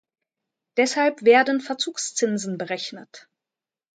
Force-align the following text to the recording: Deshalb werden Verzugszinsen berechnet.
Deshalb 0.77 1.25
werden 1.25 1.61
Verzugszinsen 1.61 2.57
berechnet. 2.57 3.29